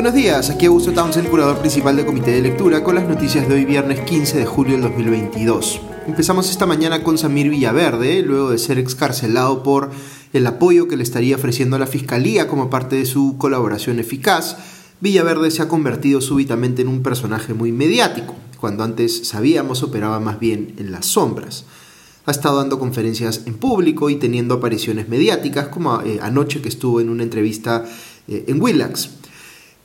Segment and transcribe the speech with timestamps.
[0.00, 3.52] Buenos días, aquí Augusto Townsend, curador principal del Comité de Lectura, con las noticias de
[3.52, 5.78] hoy viernes 15 de julio del 2022.
[6.06, 9.90] Empezamos esta mañana con Samir Villaverde, luego de ser excarcelado por
[10.32, 14.56] el apoyo que le estaría ofreciendo la Fiscalía como parte de su colaboración eficaz.
[15.02, 20.40] Villaverde se ha convertido súbitamente en un personaje muy mediático, cuando antes sabíamos operaba más
[20.40, 21.66] bien en las sombras
[22.26, 27.00] ha estado dando conferencias en público y teniendo apariciones mediáticas, como eh, anoche que estuvo
[27.00, 27.84] en una entrevista
[28.28, 29.19] eh, en Willax.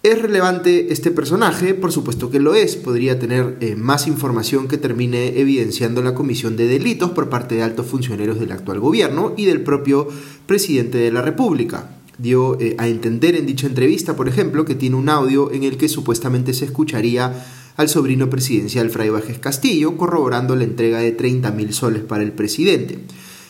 [0.06, 1.74] ¿Es relevante este personaje?
[1.74, 2.76] Por supuesto que lo es.
[2.76, 7.64] Podría tener eh, más información que termine evidenciando la comisión de delitos por parte de
[7.64, 10.08] altos funcionarios del actual gobierno y del propio
[10.46, 11.98] presidente de la República.
[12.20, 15.90] Dio a entender en dicha entrevista, por ejemplo, que tiene un audio en el que
[15.90, 17.44] supuestamente se escucharía
[17.76, 23.00] al sobrino presidencial Fray Bajes Castillo, corroborando la entrega de 30.000 soles para el presidente.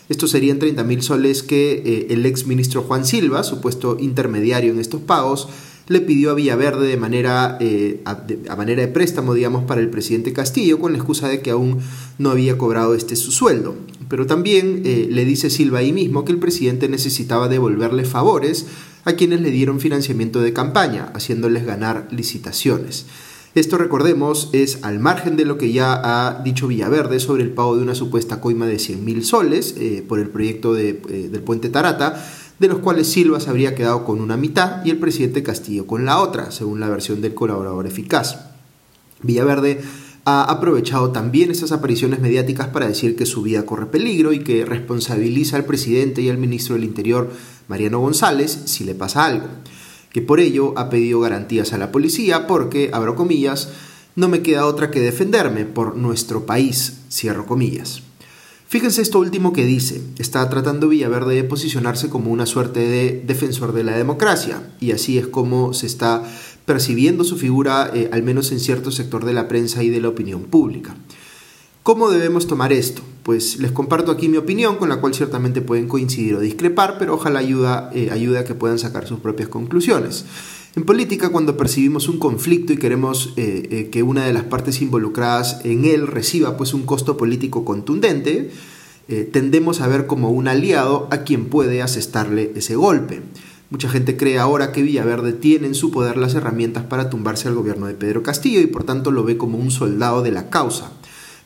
[0.07, 5.01] Estos serían 30.000 soles que eh, el ex ministro Juan Silva, supuesto intermediario en estos
[5.01, 5.49] pagos,
[5.87, 10.33] le pidió a Villaverde de manera, eh, a, manera de préstamo, digamos, para el presidente
[10.33, 11.79] Castillo, con la excusa de que aún
[12.17, 13.75] no había cobrado este su sueldo.
[14.09, 18.65] Pero también eh, le dice Silva ahí mismo que el presidente necesitaba devolverle favores
[19.03, 23.05] a quienes le dieron financiamiento de campaña, haciéndoles ganar licitaciones.
[23.55, 27.77] Esto, recordemos, es al margen de lo que ya ha dicho Villaverde sobre el pago
[27.77, 30.93] de una supuesta coima de 100.000 soles eh, por el proyecto eh,
[31.31, 32.21] del puente Tarata,
[32.59, 36.05] de los cuales Silva se habría quedado con una mitad y el presidente Castillo con
[36.05, 38.37] la otra, según la versión del colaborador eficaz.
[39.21, 39.81] Villaverde
[40.25, 44.65] ha aprovechado también esas apariciones mediáticas para decir que su vida corre peligro y que
[44.65, 47.31] responsabiliza al presidente y al ministro del Interior,
[47.67, 49.47] Mariano González, si le pasa algo
[50.15, 53.67] que por ello ha pedido garantías a la policía porque, abro comillas,
[54.15, 58.01] no me queda otra que defenderme por nuestro país, cierro comillas.
[58.75, 63.71] Fíjense esto último que dice, está tratando Villaverde de posicionarse como una suerte de defensor
[63.71, 66.23] de la democracia, y así es como se está
[66.65, 70.09] percibiendo su figura, eh, al menos en cierto sector de la prensa y de la
[70.09, 70.93] opinión pública.
[71.83, 73.01] ¿Cómo debemos tomar esto?
[73.23, 77.13] Pues les comparto aquí mi opinión, con la cual ciertamente pueden coincidir o discrepar, pero
[77.13, 80.25] ojalá ayuda, eh, ayude a que puedan sacar sus propias conclusiones.
[80.75, 85.61] En política, cuando percibimos un conflicto y queremos eh, que una de las partes involucradas
[85.63, 88.51] en él reciba pues, un costo político contundente,
[89.31, 93.21] tendemos a ver como un aliado a quien puede asestarle ese golpe.
[93.69, 97.55] Mucha gente cree ahora que Villaverde tiene en su poder las herramientas para tumbarse al
[97.55, 100.91] gobierno de Pedro Castillo y por tanto lo ve como un soldado de la causa.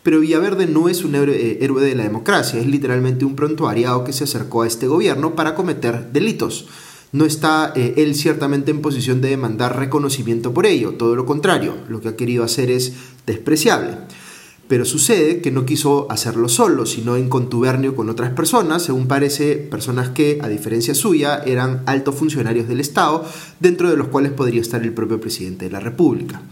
[0.04, 4.14] Pero Villaverde no es un eh, héroe de la democracia, es literalmente un prontuariado que
[4.14, 6.68] se acercó a este gobierno para cometer delitos.
[7.12, 11.76] No está eh, él ciertamente en posición de demandar reconocimiento por ello, todo lo contrario,
[11.88, 12.94] lo que ha querido hacer es
[13.26, 13.98] despreciable.
[14.70, 19.56] Pero sucede que no quiso hacerlo solo, sino en contubernio con otras personas, según parece,
[19.56, 23.26] personas que, a diferencia suya, eran altos funcionarios del Estado,
[23.60, 26.44] dentro de los cuales podría estar el propio presidente de la República.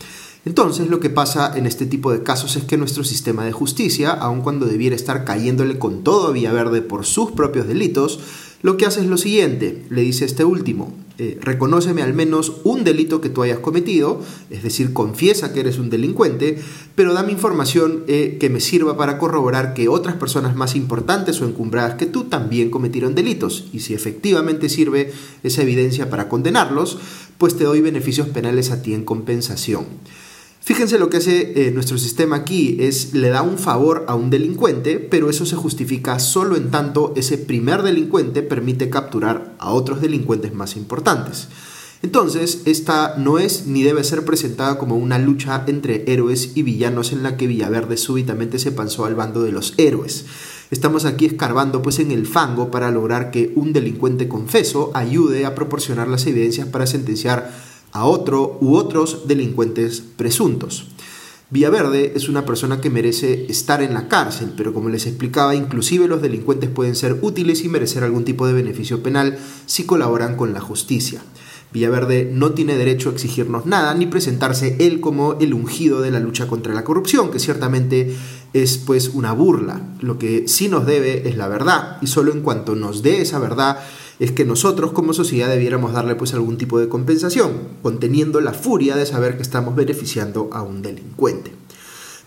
[0.45, 4.11] Entonces lo que pasa en este tipo de casos es que nuestro sistema de justicia,
[4.11, 8.19] aun cuando debiera estar cayéndole con todo a Villaverde por sus propios delitos,
[8.67, 12.83] lo que hace es lo siguiente, le dice este último, eh, reconóceme al menos un
[12.83, 16.59] delito que tú hayas cometido, es decir, confiesa que eres un delincuente,
[16.94, 21.45] pero dame información eh, que me sirva para corroborar que otras personas más importantes o
[21.45, 25.13] encumbradas que tú también cometieron delitos, y si efectivamente sirve
[25.44, 26.97] esa evidencia para condenarlos,
[27.38, 29.85] pues te doy beneficios penales a ti en compensación.
[30.67, 34.29] Fíjense lo que hace eh, nuestro sistema aquí, es le da un favor a un
[34.29, 40.01] delincuente, pero eso se justifica solo en tanto ese primer delincuente permite capturar a otros
[40.01, 41.47] delincuentes más importantes.
[42.01, 47.13] Entonces, esta no es ni debe ser presentada como una lucha entre héroes y villanos
[47.13, 50.25] en la que Villaverde súbitamente se pasó al bando de los héroes.
[50.69, 55.56] Estamos aquí escarbando pues en el fango para lograr que un delincuente confeso ayude a
[55.56, 57.66] proporcionar las evidencias para sentenciar
[57.97, 60.88] a otro u otros delincuentes presuntos.
[61.50, 66.07] Villaverde es una persona que merece estar en la cárcel, pero como les explicaba, inclusive
[66.07, 70.54] los delincuentes pueden ser útiles y merecer algún tipo de beneficio penal si colaboran con
[70.54, 71.21] la justicia.
[71.74, 76.19] Villaverde no tiene derecho a exigirnos nada ni presentarse él como el ungido de la
[76.19, 78.16] lucha contra la corrupción, que ciertamente
[78.54, 79.81] es pues una burla.
[80.01, 83.39] Lo que sí nos debe es la verdad y solo en cuanto nos dé esa
[83.39, 83.80] verdad
[84.19, 88.96] es que nosotros como sociedad debiéramos darle pues algún tipo de compensación, conteniendo la furia
[88.96, 91.52] de saber que estamos beneficiando a un delincuente.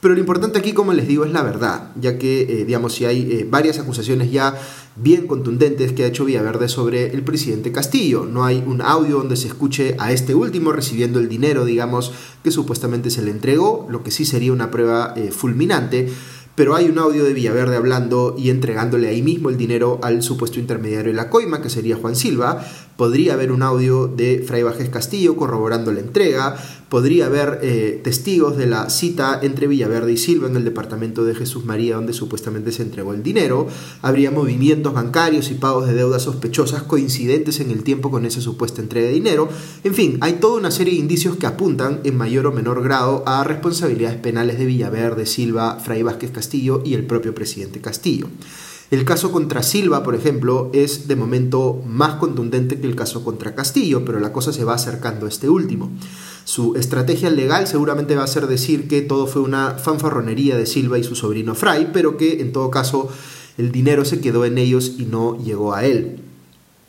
[0.00, 3.04] Pero lo importante aquí, como les digo, es la verdad, ya que, eh, digamos, si
[3.04, 4.58] hay eh, varias acusaciones ya
[4.96, 8.24] bien contundentes que ha hecho Villaverde sobre el presidente Castillo.
[8.24, 12.50] No hay un audio donde se escuche a este último recibiendo el dinero, digamos, que
[12.50, 16.08] supuestamente se le entregó, lo que sí sería una prueba eh, fulminante
[16.54, 20.60] pero hay un audio de Villaverde hablando y entregándole ahí mismo el dinero al supuesto
[20.60, 22.64] intermediario de la coima, que sería Juan Silva,
[23.00, 26.54] podría haber un audio de Fray Vázquez Castillo corroborando la entrega,
[26.90, 31.34] podría haber eh, testigos de la cita entre Villaverde y Silva en el departamento de
[31.34, 33.66] Jesús María donde supuestamente se entregó el dinero,
[34.02, 38.82] habría movimientos bancarios y pagos de deudas sospechosas coincidentes en el tiempo con esa supuesta
[38.82, 39.48] entrega de dinero,
[39.82, 43.22] en fin, hay toda una serie de indicios que apuntan en mayor o menor grado
[43.26, 48.26] a responsabilidades penales de Villaverde, Silva, Fray Vázquez Castillo y el propio presidente Castillo.
[48.90, 53.54] El caso contra Silva, por ejemplo, es de momento más contundente que el caso contra
[53.54, 55.92] Castillo, pero la cosa se va acercando a este último.
[56.44, 60.98] Su estrategia legal seguramente va a ser decir que todo fue una fanfarronería de Silva
[60.98, 63.08] y su sobrino Fray, pero que en todo caso
[63.58, 66.16] el dinero se quedó en ellos y no llegó a él.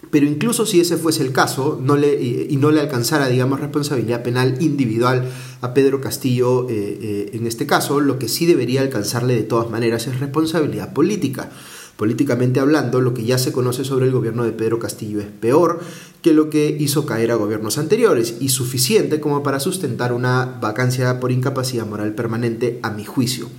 [0.09, 4.57] Pero incluso si ese fuese el caso le, y no le alcanzara, digamos, responsabilidad penal
[4.59, 5.29] individual
[5.61, 9.69] a Pedro Castillo eh, eh, en este caso, lo que sí debería alcanzarle de todas
[9.69, 11.51] maneras es responsabilidad política.
[12.01, 15.81] Políticamente hablando, lo que ya se conoce sobre el gobierno de Pedro Castillo es peor
[16.23, 21.19] que lo que hizo caer a gobiernos anteriores y suficiente como para sustentar una vacancia
[21.19, 23.49] por incapacidad moral permanente a mi juicio.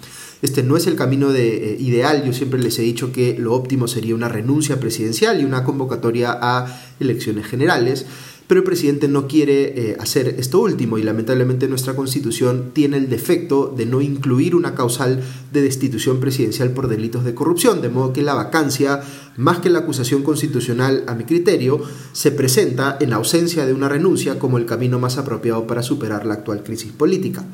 [0.43, 3.55] Este no es el camino de, eh, ideal, yo siempre les he dicho que lo
[3.55, 8.07] óptimo sería una renuncia presidencial y una convocatoria a elecciones generales,
[8.47, 13.09] pero el presidente no quiere eh, hacer esto último y lamentablemente nuestra constitución tiene el
[13.09, 15.23] defecto de no incluir una causal
[15.53, 19.01] de destitución presidencial por delitos de corrupción, de modo que la vacancia,
[19.37, 21.81] más que la acusación constitucional a mi criterio,
[22.13, 26.35] se presenta en ausencia de una renuncia como el camino más apropiado para superar la
[26.35, 27.45] actual crisis política.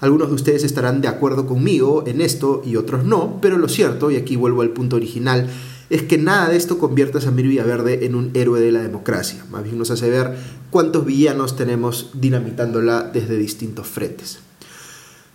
[0.00, 4.10] Algunos de ustedes estarán de acuerdo conmigo en esto y otros no, pero lo cierto,
[4.10, 5.48] y aquí vuelvo al punto original,
[5.94, 9.46] es que nada de esto convierta a Samir Villaverde en un héroe de la democracia.
[9.52, 10.34] Más bien nos hace ver
[10.70, 14.40] cuántos villanos tenemos dinamitándola desde distintos frentes.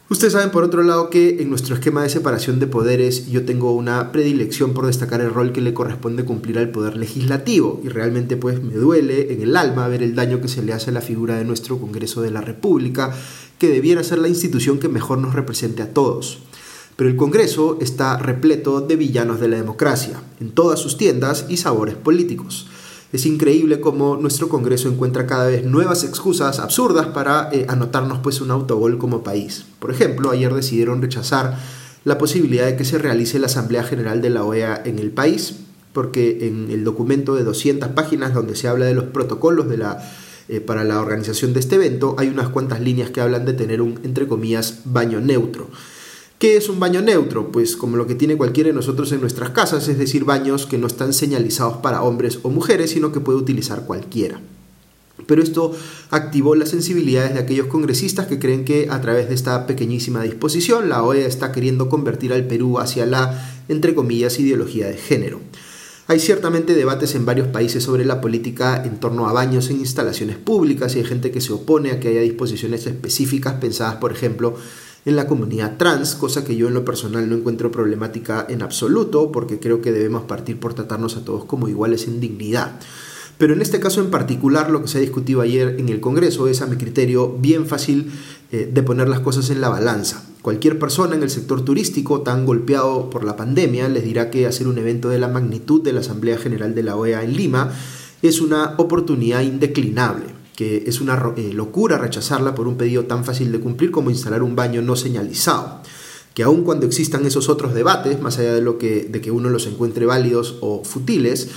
[0.10, 3.72] Ustedes saben, por otro lado, que en nuestro esquema de separación de poderes yo tengo
[3.72, 8.36] una predilección por destacar el rol que le corresponde cumplir al poder legislativo y realmente
[8.36, 11.00] pues me duele en el alma ver el daño que se le hace a la
[11.00, 13.16] figura de nuestro Congreso de la República,
[13.60, 16.40] que debiera ser la institución que mejor nos represente a todos.
[17.00, 21.56] Pero el Congreso está repleto de villanos de la democracia, en todas sus tiendas y
[21.56, 22.68] sabores políticos.
[23.14, 28.42] Es increíble cómo nuestro Congreso encuentra cada vez nuevas excusas absurdas para eh, anotarnos pues
[28.42, 29.64] un autogol como país.
[29.80, 31.58] Por ejemplo, ayer decidieron rechazar
[32.04, 35.56] la posibilidad de que se realice la Asamblea General de la OEA en el país,
[35.94, 39.68] porque en el documento de 200 páginas donde se habla de los protocolos
[40.50, 43.82] eh, para la organización de este evento, hay unas cuantas líneas que hablan de tener
[43.82, 45.70] un, entre comillas, baño neutro.
[46.40, 47.52] ¿Qué es un baño neutro?
[47.52, 50.78] Pues como lo que tiene cualquiera de nosotros en nuestras casas, es decir, baños que
[50.78, 54.40] no están señalizados para hombres o mujeres, sino que puede utilizar cualquiera.
[55.28, 55.76] Pero esto
[56.12, 60.88] activó las sensibilidades de aquellos congresistas que creen que a través de esta pequeñísima disposición
[60.88, 65.42] la OEA está queriendo convertir al Perú hacia la, entre comillas, ideología de género.
[66.08, 70.38] Hay ciertamente debates en varios países sobre la política en torno a baños en instalaciones
[70.38, 74.56] públicas y hay gente que se opone a que haya disposiciones específicas pensadas, por ejemplo,
[75.06, 79.32] en la comunidad trans, cosa que yo en lo personal no encuentro problemática en absoluto,
[79.32, 82.80] porque creo que debemos partir por tratarnos a todos como iguales en dignidad.
[83.38, 86.50] Pero en este caso en particular, lo que se ha discutido ayer en el Congreso
[86.50, 88.12] es, a mi criterio, bien fácil
[88.52, 90.26] eh, de poner las cosas en la balanza.
[90.42, 94.68] Cualquier persona en el sector turístico tan golpeado por la pandemia les dirá que hacer
[94.68, 97.72] un evento de la magnitud de la Asamblea General de la OEA en Lima
[98.22, 103.50] es una oportunidad indeclinable que es una eh, locura rechazarla por un pedido tan fácil
[103.54, 105.80] de cumplir como instalar un baño no señalizado.
[106.34, 109.50] Que aun cuando existan esos otros debates, más allá de, lo que, de que uno
[109.50, 111.48] los encuentre válidos o futiles,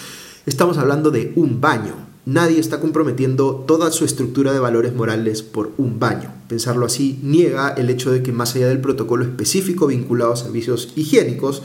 [0.46, 1.96] estamos hablando de un baño.
[2.26, 6.32] Nadie está comprometiendo toda su estructura de valores morales por un baño.
[6.46, 10.92] Pensarlo así niega el hecho de que más allá del protocolo específico vinculado a servicios
[10.94, 11.64] higiénicos,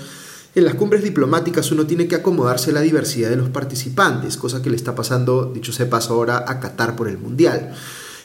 [0.58, 4.60] en las cumbres diplomáticas uno tiene que acomodarse a la diversidad de los participantes, cosa
[4.60, 7.76] que le está pasando, dicho sea paso ahora, a Qatar por el Mundial.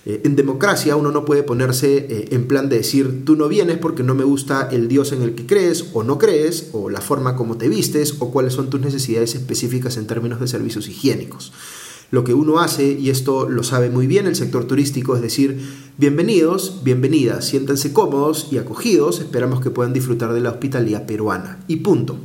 [0.07, 3.77] Eh, en democracia uno no puede ponerse eh, en plan de decir tú no vienes
[3.77, 7.03] porque no me gusta el Dios en el que crees o no crees, o la
[7.03, 11.53] forma como te vistes, o cuáles son tus necesidades específicas en términos de servicios higiénicos
[12.13, 15.59] lo que uno hace, y esto lo sabe muy bien el sector turístico, es decir,
[15.97, 21.59] bienvenidos, bienvenidas, siéntanse cómodos y acogidos, esperamos que puedan disfrutar de la hospitalidad peruana.
[21.69, 22.19] Y punto.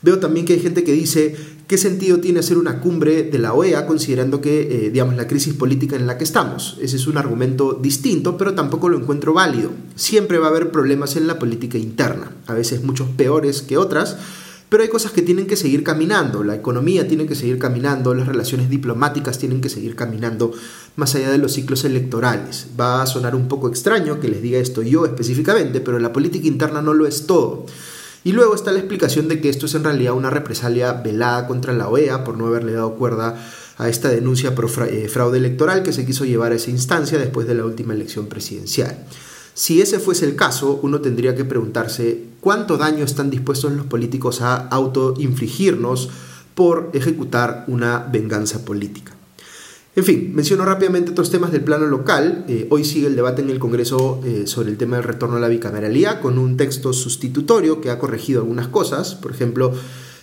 [0.00, 3.52] Veo también que hay gente que dice, ¿qué sentido tiene hacer una cumbre de la
[3.52, 6.78] OEA considerando que, eh, digamos, la crisis política en la que estamos?
[6.80, 9.72] Ese es un argumento distinto, pero tampoco lo encuentro válido.
[9.94, 14.16] Siempre va a haber problemas en la política interna, a veces muchos peores que otras,
[14.68, 18.26] pero hay cosas que tienen que seguir caminando, la economía tiene que seguir caminando, las
[18.26, 20.52] relaciones diplomáticas tienen que seguir caminando
[20.96, 22.66] más allá de los ciclos electorales.
[22.78, 26.46] Va a sonar un poco extraño que les diga esto yo específicamente, pero la política
[26.46, 27.64] interna no lo es todo.
[28.24, 31.72] Y luego está la explicación de que esto es en realidad una represalia velada contra
[31.72, 33.42] la OEA por no haberle dado cuerda
[33.78, 37.46] a esta denuncia por eh, fraude electoral que se quiso llevar a esa instancia después
[37.46, 39.06] de la última elección presidencial.
[39.58, 44.40] Si ese fuese el caso, uno tendría que preguntarse cuánto daño están dispuestos los políticos
[44.40, 46.10] a autoinfligirnos
[46.54, 49.16] por ejecutar una venganza política.
[49.96, 52.44] En fin, menciono rápidamente otros temas del plano local.
[52.46, 55.40] Eh, hoy sigue el debate en el Congreso eh, sobre el tema del retorno a
[55.40, 59.16] la bicameralía con un texto sustitutorio que ha corregido algunas cosas.
[59.16, 59.72] Por ejemplo,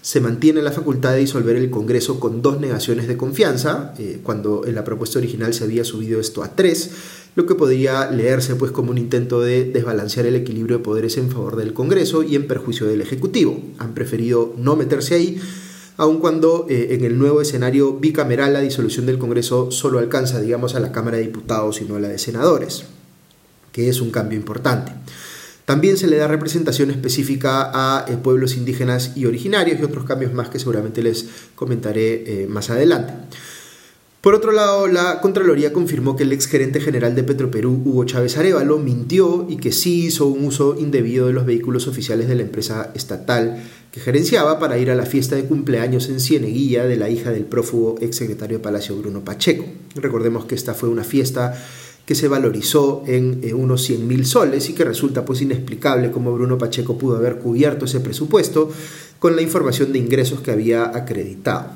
[0.06, 4.62] se mantiene la facultad de disolver el Congreso con dos negaciones de confianza, eh, cuando
[4.65, 6.92] en la propuesta original se había subido esto a tres,
[7.36, 11.30] lo que podría leerse pues como un intento de desbalancear el equilibrio de poderes en
[11.30, 13.62] favor del Congreso y en perjuicio del Ejecutivo.
[13.77, 15.39] Han preferido no meterse ahí
[15.98, 20.75] aun cuando eh, en el nuevo escenario bicameral la disolución del Congreso solo alcanza, digamos,
[20.75, 22.84] a la Cámara de Diputados y no a la de Senadores,
[23.72, 24.92] que es un cambio importante.
[25.63, 30.34] También se le da representación específica a eh, pueblos indígenas y originarios y otros cambios
[30.34, 33.13] más que seguramente les comentaré eh, más adelante.
[34.25, 38.79] Por otro lado, la Contraloría confirmó que el exgerente general de Petroperú, Hugo Chávez Arevalo,
[38.79, 42.89] mintió y que sí hizo un uso indebido de los vehículos oficiales de la empresa
[42.96, 47.29] estatal que gerenciaba para ir a la fiesta de cumpleaños en Cieneguilla de la hija
[47.29, 49.63] del prófugo exsecretario de Palacio Bruno Pacheco.
[49.94, 51.63] Recordemos que esta fue una fiesta
[52.08, 56.34] que se valorizó en eh, unos 100 mil soles y que resulta pues inexplicable cómo
[56.34, 58.72] Bruno Pacheco pudo haber cubierto ese presupuesto
[59.20, 61.70] con la información de ingresos que había acreditado.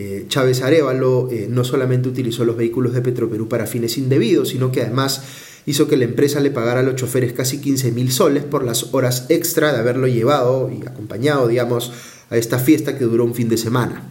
[0.00, 4.70] Eh, Chávez Arevalo eh, no solamente utilizó los vehículos de Petroperú para fines indebidos, sino
[4.70, 5.24] que además
[5.66, 8.94] hizo que la empresa le pagara a los choferes casi 15 mil soles por las
[8.94, 11.90] horas extra de haberlo llevado y acompañado, digamos,
[12.30, 14.08] a esta fiesta que duró un fin de semana.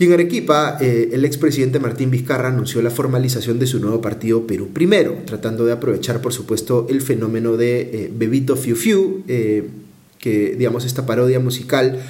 [0.00, 4.48] Y en Arequipa, eh, el expresidente Martín Vizcarra anunció la formalización de su nuevo partido
[4.48, 10.84] Perú Primero, tratando de aprovechar, por supuesto, el fenómeno de Bebito Fiu Fiu, que, digamos,
[10.84, 12.00] esta parodia musical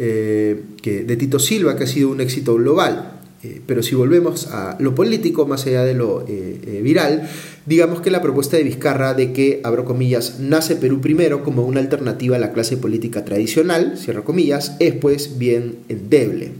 [0.00, 3.18] eh, que, de Tito Silva, que ha sido un éxito global.
[3.42, 7.28] Eh, pero si volvemos a lo político, más allá de lo eh, viral,
[7.66, 11.80] digamos que la propuesta de Vizcarra de que, abro comillas, nace Perú primero como una
[11.80, 16.52] alternativa a la clase política tradicional, cierro comillas, es pues bien endeble.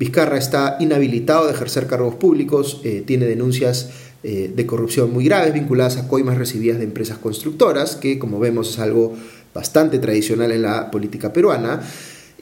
[0.00, 3.90] Vizcarra está inhabilitado de ejercer cargos públicos, tiene denuncias
[4.22, 8.78] de corrupción muy graves vinculadas a coimas recibidas de empresas constructoras, que como vemos es
[8.78, 9.14] algo
[9.52, 11.82] bastante tradicional en la política peruana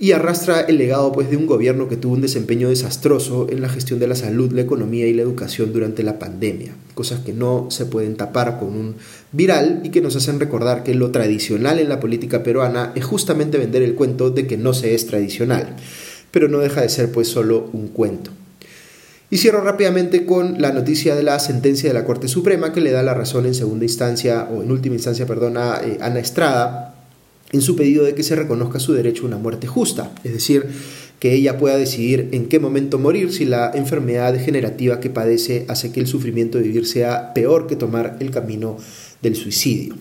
[0.00, 3.69] y arrastra el legado pues, de un gobierno que tuvo un desempeño desastroso en la
[3.69, 7.67] gestión de la salud, la economía y la educación durante la pandemia, cosas que no
[7.71, 8.95] se pueden tapar con un
[9.33, 13.59] viral y que nos hacen recordar que lo tradicional en la política peruana es justamente
[13.59, 15.76] vender el cuento de que no se es tradicional,
[16.31, 18.31] pero no deja de ser pues solo un cuento.
[19.31, 22.93] Y cierro rápidamente con la noticia de la sentencia de la Corte Suprema que le
[22.93, 26.98] da la razón en segunda instancia o en última instancia, perdón, a eh, Ana Estrada
[27.52, 30.67] en su pedido de que se reconozca su derecho a una muerte justa, es decir,
[31.19, 35.90] que ella pueda decidir en qué momento morir si la enfermedad degenerativa que padece hace
[35.90, 38.76] que el sufrimiento de vivir sea peor que tomar el camino
[39.23, 39.97] del suicidio.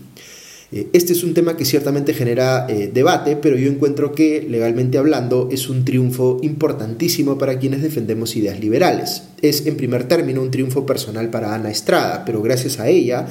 [0.72, 4.98] Eh, este es un tema que ciertamente genera eh, debate, pero yo encuentro que, legalmente
[4.98, 9.24] hablando, es un triunfo importantísimo para quienes defendemos ideas liberales.
[9.42, 13.27] Es, en primer término, un triunfo personal para Ana Estrada, pero gracias a ella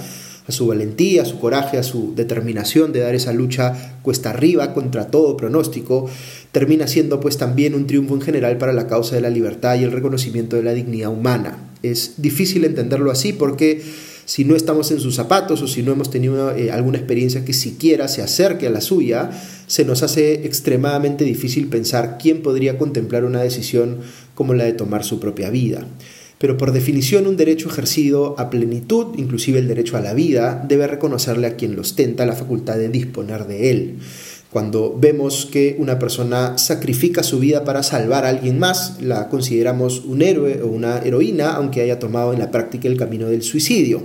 [0.48, 4.74] a su valentía, a su coraje, a su determinación de dar esa lucha cuesta arriba
[4.74, 6.08] contra todo pronóstico,
[6.52, 9.84] termina siendo pues también un triunfo en general para la causa de la libertad y
[9.84, 11.70] el reconocimiento de la dignidad humana.
[11.82, 13.82] Es difícil entenderlo así porque
[14.24, 17.52] si no estamos en sus zapatos o si no hemos tenido eh, alguna experiencia que
[17.52, 19.30] siquiera se acerque a la suya,
[19.66, 23.98] se nos hace extremadamente difícil pensar quién podría contemplar una decisión
[24.34, 25.86] como la de tomar su propia vida
[26.38, 30.86] pero por definición un derecho ejercido a plenitud, inclusive el derecho a la vida, debe
[30.86, 33.94] reconocerle a quien lo ostenta la facultad de disponer de él.
[34.50, 40.04] Cuando vemos que una persona sacrifica su vida para salvar a alguien más, la consideramos
[40.04, 44.04] un héroe o una heroína, aunque haya tomado en la práctica el camino del suicidio.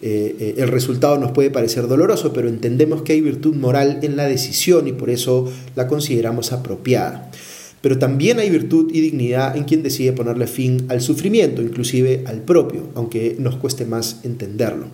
[0.00, 4.16] Eh, eh, el resultado nos puede parecer doloroso, pero entendemos que hay virtud moral en
[4.16, 7.30] la decisión y por eso la consideramos apropiada
[7.84, 12.40] pero también hay virtud y dignidad en quien decide ponerle fin al sufrimiento, inclusive al
[12.40, 14.86] propio, aunque nos cueste más entenderlo.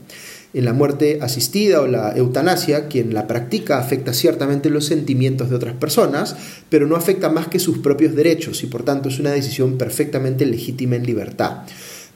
[0.55, 5.55] En la muerte asistida o la eutanasia, quien la practica afecta ciertamente los sentimientos de
[5.55, 6.35] otras personas,
[6.69, 10.45] pero no afecta más que sus propios derechos y por tanto es una decisión perfectamente
[10.45, 11.59] legítima en libertad.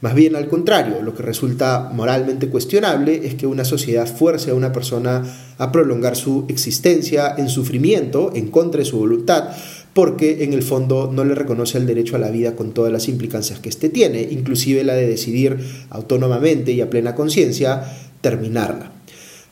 [0.01, 4.55] Más bien al contrario, lo que resulta moralmente cuestionable es que una sociedad fuerce a
[4.55, 5.23] una persona
[5.57, 9.51] a prolongar su existencia en sufrimiento en contra de su voluntad,
[9.95, 13.09] porque en el fondo no le reconoce el derecho a la vida con todas las
[13.09, 15.57] implicancias que éste tiene, inclusive la de decidir
[15.89, 17.85] autónomamente y a plena conciencia
[18.21, 18.91] terminarla.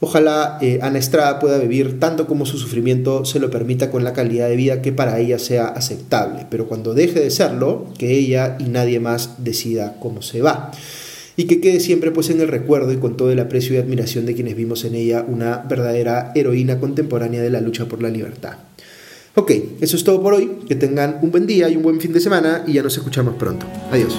[0.05, 4.13] Ojalá eh, Ana Estrada pueda vivir tanto como su sufrimiento se lo permita con la
[4.13, 8.57] calidad de vida que para ella sea aceptable, pero cuando deje de serlo, que ella
[8.59, 10.73] y nadie más decida cómo se va.
[11.37, 14.27] Y que quede siempre pues en el recuerdo y con todo el aprecio y admiración
[14.27, 18.55] de quienes vimos en ella una verdadera heroína contemporánea de la lucha por la libertad.
[19.35, 20.59] Ok, eso es todo por hoy.
[20.69, 23.35] Que tengan un buen día y un buen fin de semana y ya nos escuchamos
[23.37, 23.67] pronto.
[23.91, 24.15] Adiós.